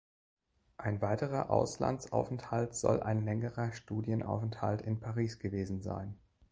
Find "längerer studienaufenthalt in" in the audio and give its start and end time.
3.23-4.99